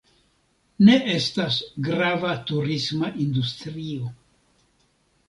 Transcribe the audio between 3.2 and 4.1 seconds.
industrio.